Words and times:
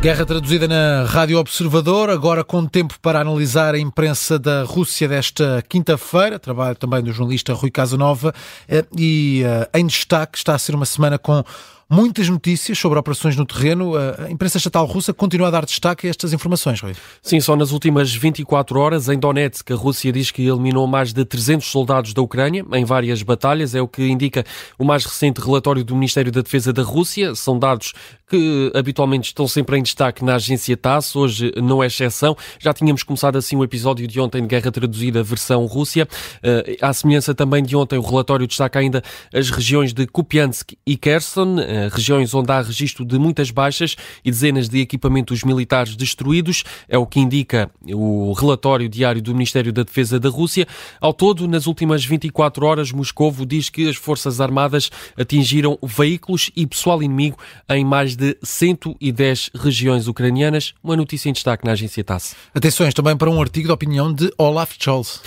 Guerra 0.00 0.24
traduzida 0.24 0.66
na 0.66 1.04
Rádio 1.04 1.38
Observador, 1.38 2.08
agora 2.08 2.42
com 2.42 2.64
tempo 2.64 2.94
para 3.02 3.20
analisar 3.20 3.74
a 3.74 3.78
imprensa 3.78 4.38
da 4.38 4.62
Rússia 4.62 5.06
desta 5.06 5.62
quinta-feira, 5.68 6.38
trabalho 6.38 6.74
também 6.74 7.02
do 7.02 7.12
jornalista 7.12 7.52
Rui 7.52 7.70
Casanova, 7.70 8.34
eh, 8.66 8.82
e 8.96 9.42
eh, 9.44 9.78
em 9.78 9.86
destaque 9.86 10.38
está 10.38 10.54
a 10.54 10.58
ser 10.58 10.74
uma 10.74 10.86
semana 10.86 11.18
com 11.18 11.44
muitas 11.90 12.28
notícias 12.28 12.78
sobre 12.78 12.98
operações 12.98 13.36
no 13.36 13.44
terreno. 13.44 13.94
A 13.96 14.30
imprensa 14.30 14.58
estatal 14.58 14.86
russa 14.86 15.12
continua 15.12 15.48
a 15.48 15.50
dar 15.50 15.66
destaque 15.66 16.06
a 16.06 16.10
estas 16.10 16.32
informações, 16.32 16.80
Rui. 16.80 16.94
Sim, 17.20 17.40
só 17.40 17.56
nas 17.56 17.72
últimas 17.72 18.14
24 18.14 18.78
horas, 18.78 19.08
em 19.08 19.18
Donetsk, 19.18 19.72
a 19.72 19.74
Rússia 19.74 20.12
diz 20.12 20.30
que 20.30 20.46
eliminou 20.46 20.86
mais 20.86 21.12
de 21.12 21.24
300 21.24 21.66
soldados 21.66 22.14
da 22.14 22.22
Ucrânia 22.22 22.64
em 22.72 22.84
várias 22.84 23.22
batalhas. 23.22 23.74
É 23.74 23.82
o 23.82 23.88
que 23.88 24.06
indica 24.06 24.44
o 24.78 24.84
mais 24.84 25.04
recente 25.04 25.40
relatório 25.40 25.82
do 25.82 25.94
Ministério 25.94 26.30
da 26.30 26.40
Defesa 26.40 26.72
da 26.72 26.82
Rússia. 26.82 27.34
São 27.34 27.58
dados 27.58 27.92
que 28.30 28.70
habitualmente 28.74 29.26
estão 29.26 29.48
sempre 29.48 29.76
em 29.76 29.82
destaque 29.82 30.24
na 30.24 30.36
agência 30.36 30.76
TASS, 30.76 31.16
hoje 31.16 31.52
não 31.56 31.82
é 31.82 31.88
exceção. 31.88 32.36
Já 32.60 32.72
tínhamos 32.72 33.02
começado 33.02 33.36
assim 33.36 33.56
o 33.56 33.64
episódio 33.64 34.06
de 34.06 34.20
ontem 34.20 34.40
de 34.40 34.46
Guerra 34.46 34.70
Traduzida, 34.70 35.20
versão 35.20 35.66
Rússia. 35.66 36.06
Uh, 36.36 36.76
à 36.80 36.92
semelhança 36.92 37.34
também 37.34 37.62
de 37.62 37.74
ontem, 37.74 37.98
o 37.98 38.02
relatório 38.02 38.46
destaca 38.46 38.78
ainda 38.78 39.02
as 39.34 39.50
regiões 39.50 39.92
de 39.92 40.06
Kupiansk 40.06 40.74
e 40.86 40.96
Kherson, 40.96 41.56
uh, 41.56 41.79
regiões 41.88 42.34
onde 42.34 42.50
há 42.52 42.60
registro 42.60 43.04
de 43.04 43.18
muitas 43.18 43.50
baixas 43.50 43.96
e 44.24 44.30
dezenas 44.30 44.68
de 44.68 44.80
equipamentos 44.80 45.42
militares 45.42 45.96
destruídos. 45.96 46.64
É 46.88 46.98
o 46.98 47.06
que 47.06 47.20
indica 47.20 47.70
o 47.86 48.32
relatório 48.32 48.88
diário 48.88 49.22
do 49.22 49.32
Ministério 49.32 49.72
da 49.72 49.82
Defesa 49.82 50.18
da 50.18 50.28
Rússia. 50.28 50.66
Ao 51.00 51.12
todo, 51.12 51.46
nas 51.46 51.66
últimas 51.66 52.04
24 52.04 52.66
horas, 52.66 52.92
Moscovo 52.92 53.46
diz 53.46 53.68
que 53.68 53.88
as 53.88 53.96
Forças 53.96 54.40
Armadas 54.40 54.90
atingiram 55.16 55.78
veículos 55.82 56.50
e 56.56 56.66
pessoal 56.66 57.02
inimigo 57.02 57.36
em 57.68 57.84
mais 57.84 58.16
de 58.16 58.36
110 58.42 59.50
regiões 59.54 60.08
ucranianas. 60.08 60.74
Uma 60.82 60.96
notícia 60.96 61.28
em 61.28 61.32
destaque 61.32 61.64
na 61.64 61.72
agência 61.72 62.02
TASS. 62.02 62.34
Atenções 62.54 62.94
também 62.94 63.16
para 63.16 63.30
um 63.30 63.40
artigo 63.40 63.66
de 63.66 63.72
opinião 63.72 64.12
de 64.12 64.32
Olaf 64.38 64.74
Scholz. 64.78 65.20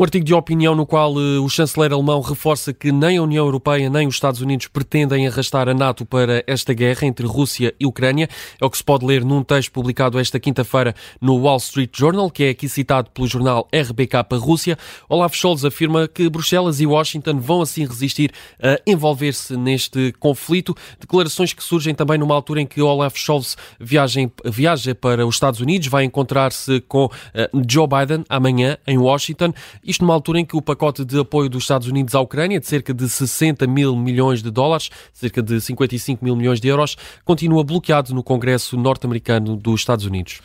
Um 0.00 0.02
artigo 0.02 0.24
de 0.24 0.32
opinião 0.32 0.74
no 0.74 0.86
qual 0.86 1.12
uh, 1.12 1.44
o 1.44 1.48
chanceler 1.50 1.92
alemão 1.92 2.22
reforça 2.22 2.72
que 2.72 2.90
nem 2.90 3.18
a 3.18 3.22
União 3.22 3.44
Europeia 3.44 3.90
nem 3.90 4.08
os 4.08 4.14
Estados 4.14 4.40
Unidos 4.40 4.66
pretendem 4.66 5.28
arrastar 5.28 5.68
a 5.68 5.74
NATO 5.74 6.06
para 6.06 6.42
esta 6.46 6.72
guerra 6.72 7.06
entre 7.06 7.26
Rússia 7.26 7.74
e 7.78 7.84
Ucrânia. 7.84 8.26
É 8.58 8.64
o 8.64 8.70
que 8.70 8.78
se 8.78 8.82
pode 8.82 9.04
ler 9.04 9.22
num 9.22 9.44
texto 9.44 9.70
publicado 9.70 10.18
esta 10.18 10.40
quinta-feira 10.40 10.94
no 11.20 11.36
Wall 11.36 11.58
Street 11.58 11.90
Journal, 11.94 12.30
que 12.30 12.44
é 12.44 12.48
aqui 12.48 12.66
citado 12.66 13.10
pelo 13.10 13.26
jornal 13.26 13.68
RBK 13.74 14.36
Rússia. 14.38 14.78
Olaf 15.06 15.34
Scholz 15.36 15.66
afirma 15.66 16.08
que 16.08 16.30
Bruxelas 16.30 16.80
e 16.80 16.86
Washington 16.86 17.38
vão 17.38 17.60
assim 17.60 17.84
resistir 17.84 18.32
a 18.58 18.80
envolver-se 18.86 19.54
neste 19.54 20.14
conflito. 20.18 20.74
Declarações 20.98 21.52
que 21.52 21.62
surgem 21.62 21.94
também 21.94 22.16
numa 22.16 22.34
altura 22.34 22.62
em 22.62 22.66
que 22.66 22.80
Olaf 22.80 23.18
Scholz 23.18 23.54
viaja, 23.78 24.18
viaja 24.46 24.94
para 24.94 25.26
os 25.26 25.34
Estados 25.34 25.60
Unidos, 25.60 25.88
vai 25.88 26.04
encontrar-se 26.04 26.80
com 26.88 27.04
uh, 27.04 27.10
Joe 27.68 27.86
Biden 27.86 28.24
amanhã 28.30 28.78
em 28.86 28.96
Washington. 28.96 29.52
Isto 29.90 30.02
numa 30.02 30.14
altura 30.14 30.38
em 30.38 30.44
que 30.44 30.56
o 30.56 30.62
pacote 30.62 31.04
de 31.04 31.18
apoio 31.18 31.48
dos 31.48 31.64
Estados 31.64 31.88
Unidos 31.88 32.14
à 32.14 32.20
Ucrânia, 32.20 32.60
de 32.60 32.66
cerca 32.68 32.94
de 32.94 33.08
60 33.08 33.66
mil 33.66 33.96
milhões 33.96 34.40
de 34.40 34.48
dólares, 34.48 34.88
cerca 35.12 35.42
de 35.42 35.60
55 35.60 36.24
mil 36.24 36.36
milhões 36.36 36.60
de 36.60 36.68
euros, 36.68 36.96
continua 37.24 37.64
bloqueado 37.64 38.14
no 38.14 38.22
Congresso 38.22 38.76
norte-americano 38.76 39.56
dos 39.56 39.80
Estados 39.80 40.04
Unidos. 40.04 40.40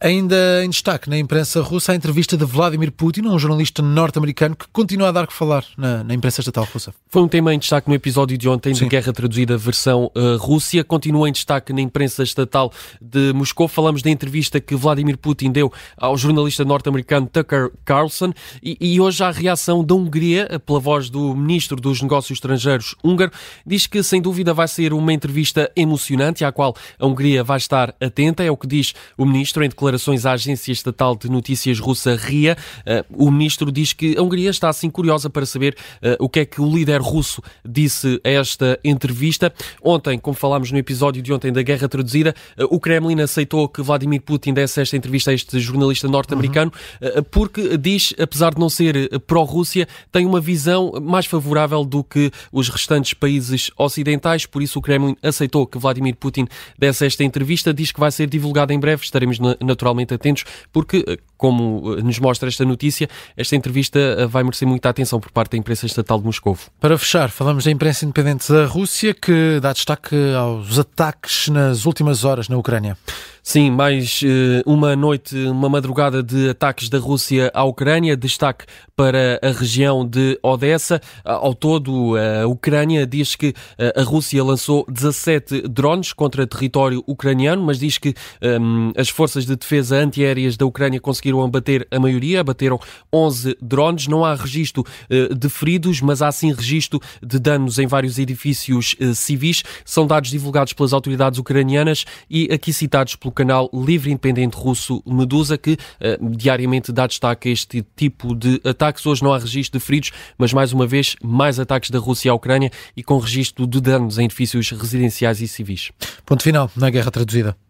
Ainda 0.00 0.64
em 0.64 0.70
destaque 0.70 1.10
na 1.10 1.18
imprensa 1.18 1.60
russa, 1.60 1.90
a 1.90 1.94
entrevista 1.96 2.36
de 2.36 2.44
Vladimir 2.44 2.92
Putin, 2.92 3.22
um 3.22 3.36
jornalista 3.36 3.82
norte-americano 3.82 4.54
que 4.54 4.66
continua 4.72 5.08
a 5.08 5.12
dar 5.12 5.26
que 5.26 5.32
falar 5.32 5.64
na, 5.76 6.04
na, 6.04 6.14
imprensa 6.14 6.40
estatal 6.40 6.68
russa. 6.72 6.94
Foi 7.08 7.20
um 7.20 7.26
tema 7.26 7.52
em 7.52 7.58
destaque 7.58 7.88
no 7.88 7.96
episódio 7.96 8.38
de 8.38 8.48
ontem 8.48 8.72
Sim. 8.74 8.84
de 8.84 8.90
Guerra 8.90 9.12
Traduzida 9.12 9.58
versão 9.58 10.08
uh, 10.14 10.36
Rússia. 10.36 10.84
Continua 10.84 11.28
em 11.28 11.32
destaque 11.32 11.72
na 11.72 11.80
imprensa 11.80 12.22
estatal 12.22 12.72
de 13.00 13.32
Moscou. 13.32 13.66
Falamos 13.66 14.00
da 14.00 14.08
entrevista 14.08 14.60
que 14.60 14.76
Vladimir 14.76 15.18
Putin 15.18 15.50
deu 15.50 15.72
ao 15.96 16.16
jornalista 16.16 16.64
norte-americano 16.64 17.26
Tucker 17.26 17.72
Carlson 17.84 18.32
e, 18.62 18.76
e 18.80 19.00
hoje 19.00 19.24
há 19.24 19.28
a 19.28 19.32
reação 19.32 19.82
da 19.82 19.96
Hungria, 19.96 20.60
pela 20.64 20.78
voz 20.78 21.10
do 21.10 21.34
ministro 21.34 21.74
dos 21.74 22.00
Negócios 22.00 22.36
Estrangeiros 22.36 22.94
húngaro. 23.02 23.32
Diz 23.66 23.88
que 23.88 24.00
sem 24.04 24.22
dúvida 24.22 24.54
vai 24.54 24.68
ser 24.68 24.92
uma 24.92 25.12
entrevista 25.12 25.68
emocionante 25.74 26.44
à 26.44 26.52
qual 26.52 26.76
a 27.00 27.04
Hungria 27.04 27.42
vai 27.42 27.58
estar 27.58 27.92
atenta. 28.00 28.44
É 28.44 28.50
o 28.50 28.56
que 28.56 28.68
diz 28.68 28.94
o 29.16 29.26
ministro 29.26 29.64
em 29.64 29.68
declaração 29.68 29.87
declarações 29.88 30.26
à 30.26 30.32
agência 30.32 30.70
estatal 30.70 31.16
de 31.16 31.30
notícias 31.30 31.80
russa 31.80 32.14
RIA. 32.14 32.56
Eh, 32.84 33.04
o 33.10 33.30
ministro 33.30 33.72
diz 33.72 33.94
que 33.94 34.16
a 34.18 34.22
Hungria 34.22 34.50
está 34.50 34.68
assim 34.68 34.90
curiosa 34.90 35.30
para 35.30 35.46
saber 35.46 35.74
eh, 36.02 36.16
o 36.20 36.28
que 36.28 36.40
é 36.40 36.44
que 36.44 36.60
o 36.60 36.70
líder 36.70 37.00
russo 37.00 37.42
disse 37.66 38.20
a 38.22 38.28
esta 38.28 38.78
entrevista. 38.84 39.52
Ontem, 39.82 40.18
como 40.18 40.36
falámos 40.36 40.70
no 40.70 40.78
episódio 40.78 41.22
de 41.22 41.32
ontem 41.32 41.50
da 41.50 41.62
Guerra 41.62 41.88
Traduzida, 41.88 42.34
eh, 42.56 42.64
o 42.68 42.78
Kremlin 42.78 43.20
aceitou 43.22 43.66
que 43.68 43.80
Vladimir 43.80 44.20
Putin 44.20 44.52
desse 44.52 44.80
esta 44.80 44.96
entrevista 44.96 45.30
a 45.30 45.34
este 45.34 45.58
jornalista 45.58 46.06
norte-americano 46.06 46.70
uhum. 47.00 47.22
porque 47.30 47.78
diz, 47.78 48.12
apesar 48.18 48.54
de 48.54 48.60
não 48.60 48.68
ser 48.68 49.18
pró-Rússia, 49.20 49.88
tem 50.12 50.26
uma 50.26 50.40
visão 50.40 50.92
mais 51.02 51.26
favorável 51.26 51.84
do 51.84 52.04
que 52.04 52.30
os 52.52 52.68
restantes 52.68 53.14
países 53.14 53.70
ocidentais. 53.76 54.44
Por 54.44 54.62
isso, 54.62 54.78
o 54.78 54.82
Kremlin 54.82 55.16
aceitou 55.22 55.66
que 55.66 55.78
Vladimir 55.78 56.14
Putin 56.16 56.46
desse 56.78 57.06
esta 57.06 57.24
entrevista. 57.24 57.72
Diz 57.72 57.90
que 57.90 57.98
vai 57.98 58.10
ser 58.12 58.28
divulgada 58.28 58.72
em 58.72 58.78
breve. 58.78 59.02
Estaremos 59.02 59.38
na, 59.38 59.56
na 59.60 59.74
naturalmente 59.78 60.14
atentos, 60.14 60.44
porque, 60.72 61.04
eh, 61.06 61.18
como 61.38 61.94
eh, 61.96 62.02
nos 62.02 62.18
mostra 62.18 62.48
esta 62.48 62.64
notícia, 62.64 63.08
esta 63.36 63.56
entrevista 63.56 63.98
eh, 63.98 64.26
vai 64.26 64.42
merecer 64.42 64.68
muita 64.68 64.90
atenção 64.90 65.18
por 65.18 65.30
parte 65.30 65.52
da 65.52 65.56
imprensa 65.56 65.86
estatal 65.86 66.18
de 66.18 66.26
Moscou. 66.26 66.58
Para 66.78 66.98
fechar, 66.98 67.30
falamos 67.30 67.64
da 67.64 67.70
imprensa 67.70 68.04
independente 68.04 68.52
da 68.52 68.66
Rússia, 68.66 69.14
que 69.14 69.58
dá 69.62 69.72
destaque 69.72 70.16
aos 70.36 70.78
ataques 70.78 71.48
nas 71.48 71.86
últimas 71.86 72.24
horas 72.24 72.48
na 72.48 72.58
Ucrânia. 72.58 72.98
Sim, 73.42 73.70
mais 73.70 74.20
uh, 74.22 74.70
uma 74.70 74.94
noite, 74.94 75.34
uma 75.46 75.70
madrugada 75.70 76.22
de 76.22 76.50
ataques 76.50 76.90
da 76.90 76.98
Rússia 76.98 77.50
à 77.54 77.64
Ucrânia, 77.64 78.14
destaque 78.14 78.66
para 78.94 79.40
a 79.42 79.50
região 79.50 80.06
de 80.06 80.38
Odessa. 80.42 81.00
Ao 81.24 81.54
todo, 81.54 82.14
a 82.16 82.46
Ucrânia 82.46 83.06
diz 83.06 83.36
que 83.36 83.54
a 83.96 84.02
Rússia 84.02 84.42
lançou 84.42 84.84
17 84.88 85.62
drones 85.68 86.12
contra 86.12 86.46
território 86.46 87.02
ucraniano, 87.06 87.62
mas 87.62 87.78
diz 87.78 87.96
que 87.96 88.12
um, 88.42 88.92
as 88.96 89.08
forças 89.08 89.46
de 89.46 89.54
defesa 89.54 89.96
antiaéreas 89.96 90.56
da 90.56 90.66
Ucrânia 90.66 91.00
conseguiram 91.00 91.27
abater 91.42 91.86
a 91.90 91.98
maioria, 91.98 92.40
abateram 92.40 92.78
11 93.12 93.56
drones. 93.60 94.06
Não 94.06 94.24
há 94.24 94.34
registro 94.34 94.84
uh, 95.10 95.34
de 95.34 95.48
feridos, 95.48 96.00
mas 96.00 96.22
há 96.22 96.30
sim 96.32 96.52
registro 96.52 97.00
de 97.22 97.38
danos 97.38 97.78
em 97.78 97.86
vários 97.86 98.18
edifícios 98.18 98.94
civis. 99.14 99.62
São 99.84 100.06
dados 100.06 100.30
divulgados 100.30 100.72
pelas 100.72 100.92
autoridades 100.92 101.38
ucranianas 101.38 102.04
e 102.28 102.48
aqui 102.52 102.72
citados 102.72 103.16
pelo 103.16 103.32
canal 103.32 103.70
livre 103.72 104.10
independente 104.10 104.56
russo 104.56 105.02
Medusa, 105.06 105.58
que 105.58 105.72
uh, 105.72 106.30
diariamente 106.30 106.92
dá 106.92 107.06
destaque 107.06 107.48
a 107.48 107.52
este 107.52 107.84
tipo 107.96 108.34
de 108.34 108.60
ataques. 108.64 109.04
Hoje 109.06 109.22
não 109.22 109.32
há 109.32 109.38
registro 109.38 109.78
de 109.78 109.84
feridos, 109.84 110.10
mas 110.36 110.52
mais 110.52 110.72
uma 110.72 110.86
vez, 110.86 111.16
mais 111.22 111.58
ataques 111.58 111.90
da 111.90 111.98
Rússia 111.98 112.30
à 112.30 112.34
Ucrânia 112.34 112.70
e 112.96 113.02
com 113.02 113.18
registro 113.18 113.66
de 113.66 113.80
danos 113.80 114.18
em 114.18 114.24
edifícios 114.24 114.70
residenciais 114.70 115.40
e 115.40 115.48
civis. 115.48 115.90
Ponto 116.24 116.42
final 116.42 116.70
na 116.76 116.90
guerra 116.90 117.10
traduzida. 117.10 117.67